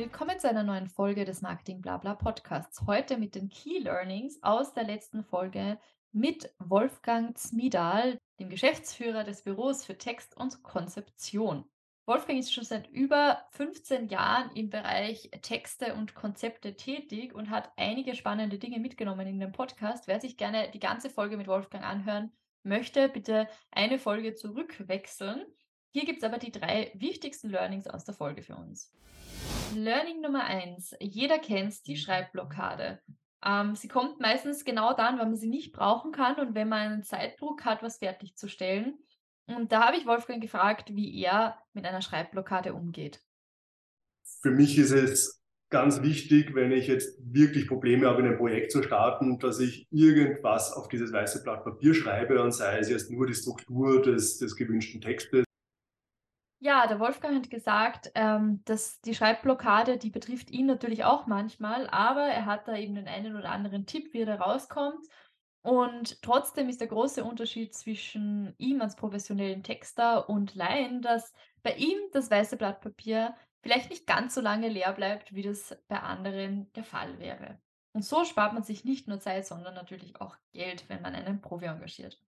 [0.00, 2.82] willkommen zu einer neuen Folge des Marketing Blabla Podcasts.
[2.86, 5.76] Heute mit den Key Learnings aus der letzten Folge
[6.12, 11.64] mit Wolfgang Zmidal, dem Geschäftsführer des Büros für Text und Konzeption.
[12.06, 17.72] Wolfgang ist schon seit über 15 Jahren im Bereich Texte und Konzepte tätig und hat
[17.76, 20.06] einige spannende Dinge mitgenommen in den Podcast.
[20.06, 22.30] Wer sich gerne die ganze Folge mit Wolfgang anhören
[22.62, 25.44] möchte, bitte eine Folge zurückwechseln.
[25.98, 28.92] Hier gibt es aber die drei wichtigsten Learnings aus der Folge für uns.
[29.74, 30.94] Learning Nummer eins.
[31.00, 33.00] Jeder kennt die Schreibblockade.
[33.44, 36.92] Ähm, sie kommt meistens genau dann, wenn man sie nicht brauchen kann und wenn man
[36.92, 38.96] einen Zeitdruck hat, was fertigzustellen.
[39.46, 43.20] Und da habe ich Wolfgang gefragt, wie er mit einer Schreibblockade umgeht.
[44.40, 48.70] Für mich ist es ganz wichtig, wenn ich jetzt wirklich Probleme habe, in ein Projekt
[48.70, 53.10] zu starten, dass ich irgendwas auf dieses weiße Blatt Papier schreibe und sei es jetzt
[53.10, 55.47] nur die Struktur des, des gewünschten Textes
[56.60, 61.88] ja, der Wolfgang hat gesagt, ähm, dass die Schreibblockade, die betrifft ihn natürlich auch manchmal,
[61.88, 65.06] aber er hat da eben den einen oder anderen Tipp, wie er da rauskommt.
[65.62, 71.32] Und trotzdem ist der große Unterschied zwischen ihm als professionellen Texter und Laien, dass
[71.62, 75.76] bei ihm das weiße Blatt Papier vielleicht nicht ganz so lange leer bleibt, wie das
[75.88, 77.60] bei anderen der Fall wäre.
[77.92, 81.40] Und so spart man sich nicht nur Zeit, sondern natürlich auch Geld, wenn man einen
[81.40, 82.20] Profi engagiert.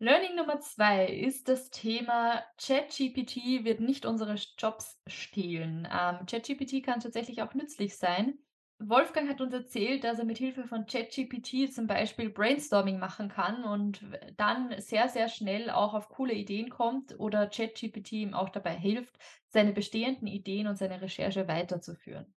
[0.00, 5.88] Learning Nummer zwei ist das Thema ChatGPT wird nicht unsere Jobs stehlen.
[5.90, 8.38] Ähm, ChatGPT kann tatsächlich auch nützlich sein.
[8.78, 13.64] Wolfgang hat uns erzählt, dass er mit Hilfe von ChatGPT zum Beispiel Brainstorming machen kann
[13.64, 14.00] und
[14.36, 19.18] dann sehr, sehr schnell auch auf coole Ideen kommt oder ChatGPT ihm auch dabei hilft,
[19.48, 22.32] seine bestehenden Ideen und seine Recherche weiterzuführen.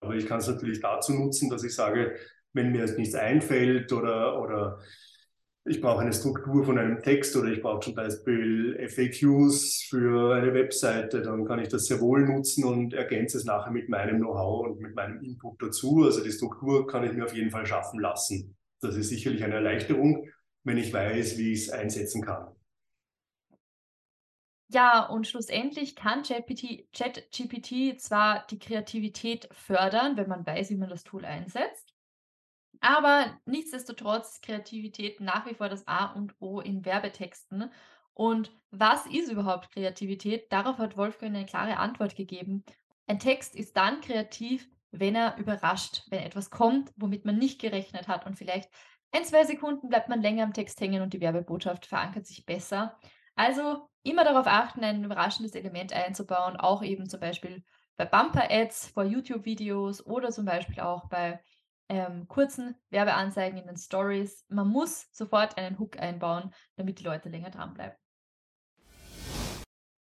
[0.00, 2.16] Aber ich kann es natürlich dazu nutzen, dass ich sage,
[2.54, 4.80] wenn mir jetzt nichts einfällt oder, oder
[5.66, 10.52] ich brauche eine Struktur von einem Text oder ich brauche zum Beispiel FAQs für eine
[10.52, 14.66] Webseite, dann kann ich das sehr wohl nutzen und ergänze es nachher mit meinem Know-how
[14.66, 16.02] und mit meinem Input dazu.
[16.04, 18.56] Also die Struktur kann ich mir auf jeden Fall schaffen lassen.
[18.80, 20.28] Das ist sicherlich eine Erleichterung,
[20.64, 22.48] wenn ich weiß, wie ich es einsetzen kann.
[24.68, 31.04] Ja, und schlussendlich kann ChatGPT zwar die Kreativität fördern, wenn man weiß, wie man das
[31.04, 31.83] Tool einsetzt.
[32.84, 37.72] Aber nichtsdestotrotz Kreativität nach wie vor das A und O in Werbetexten.
[38.12, 40.52] Und was ist überhaupt Kreativität?
[40.52, 42.62] Darauf hat Wolfgang eine klare Antwort gegeben.
[43.06, 48.06] Ein Text ist dann kreativ, wenn er überrascht, wenn etwas kommt, womit man nicht gerechnet
[48.06, 48.68] hat und vielleicht
[49.12, 52.98] ein, zwei Sekunden bleibt man länger am Text hängen und die Werbebotschaft verankert sich besser.
[53.34, 57.64] Also immer darauf achten, ein überraschendes Element einzubauen, auch eben zum Beispiel
[57.96, 61.40] bei Bumper-Ads vor YouTube-Videos oder zum Beispiel auch bei
[61.88, 64.44] ähm, kurzen Werbeanzeigen in den Stories.
[64.48, 67.96] Man muss sofort einen Hook einbauen, damit die Leute länger dranbleiben.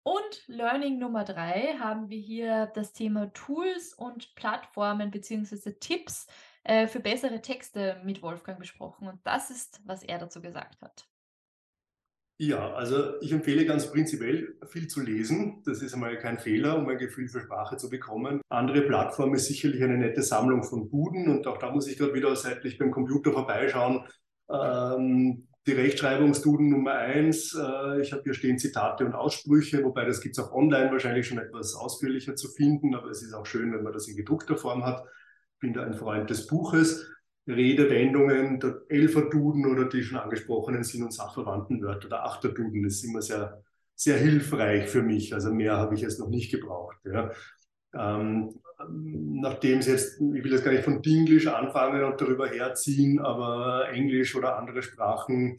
[0.05, 5.75] Und Learning Nummer drei haben wir hier das Thema Tools und Plattformen bzw.
[5.79, 6.27] Tipps
[6.65, 9.07] äh, für bessere Texte mit Wolfgang besprochen.
[9.07, 11.07] Und das ist, was er dazu gesagt hat.
[12.39, 15.63] Ja, also ich empfehle ganz prinzipiell viel zu lesen.
[15.65, 18.41] Das ist einmal kein Fehler, um ein Gefühl für Sprache zu bekommen.
[18.49, 22.15] Andere Plattform ist sicherlich eine nette Sammlung von Buden und auch da muss ich gerade
[22.15, 24.05] wieder seitlich beim Computer vorbeischauen.
[24.51, 27.55] Ähm, die Rechtschreibungsduden Nummer eins.
[27.55, 31.27] Äh, ich habe hier stehen Zitate und Aussprüche, wobei das gibt es auch online wahrscheinlich
[31.29, 34.57] schon etwas ausführlicher zu finden, aber es ist auch schön, wenn man das in gedruckter
[34.57, 35.05] Form hat.
[35.55, 37.07] Ich bin da ein Freund des Buches.
[37.47, 43.23] Redewendungen, der Elferduden oder die schon angesprochenen Sinn- und Sachverwandtenwörter, der Achterduden, das ist immer
[43.23, 43.63] sehr,
[43.95, 45.35] sehr hilfreich für mich.
[45.35, 46.97] Also mehr habe ich jetzt noch nicht gebraucht.
[47.05, 47.31] Ja.
[47.95, 48.55] Ähm,
[48.89, 53.89] nachdem es jetzt, ich will jetzt gar nicht von Dinglish anfangen und darüber herziehen, aber
[53.91, 55.59] Englisch oder andere Sprachen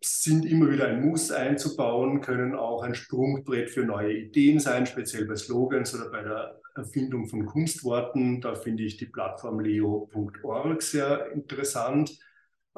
[0.00, 5.26] sind immer wieder ein Muss einzubauen, können auch ein Sprungbrett für neue Ideen sein, speziell
[5.26, 8.40] bei Slogans oder bei der Erfindung von Kunstworten.
[8.40, 12.18] Da finde ich die Plattform leo.org sehr interessant,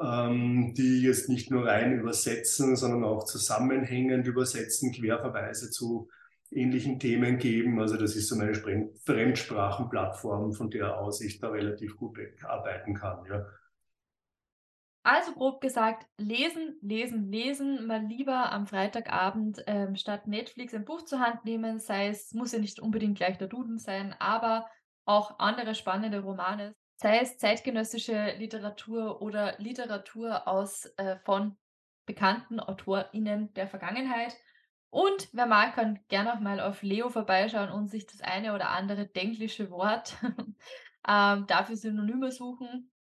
[0.01, 6.09] ähm, die jetzt nicht nur rein übersetzen, sondern auch zusammenhängend übersetzen, Querverweise zu
[6.51, 7.79] ähnlichen Themen geben.
[7.79, 8.53] Also das ist so eine
[9.05, 13.25] Fremdsprachenplattform, von der aus ich da relativ gut arbeiten kann.
[13.29, 13.45] Ja.
[15.05, 21.03] Also grob gesagt, lesen, lesen, lesen, mal lieber am Freitagabend ähm, statt Netflix ein Buch
[21.03, 24.69] zur Hand nehmen, sei es, muss ja nicht unbedingt gleich der Duden sein, aber
[25.03, 31.57] auch andere spannende Romane, sei es zeitgenössische Literatur oder Literatur aus äh, von
[32.05, 34.37] bekannten AutorInnen der Vergangenheit.
[34.89, 38.69] Und wer mag, kann gerne auch mal auf Leo vorbeischauen und sich das eine oder
[38.69, 40.15] andere denklische Wort
[41.07, 42.92] ähm, dafür Synonyme suchen.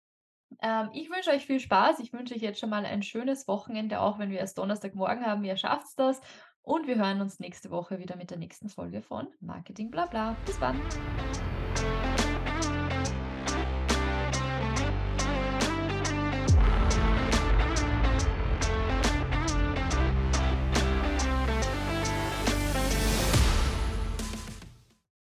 [0.61, 1.99] Ähm, ich wünsche euch viel Spaß.
[1.99, 5.43] Ich wünsche euch jetzt schon mal ein schönes Wochenende, auch wenn wir erst Donnerstagmorgen haben.
[5.43, 6.21] Ihr schafft das.
[6.63, 10.35] Und wir hören uns nächste Woche wieder mit der nächsten Folge von Marketing Blabla.
[10.45, 10.79] Bis dann!